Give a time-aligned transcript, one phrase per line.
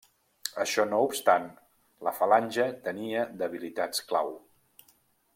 [0.61, 1.43] Això no obstant,
[2.07, 4.33] la falange tenia debilitats clau.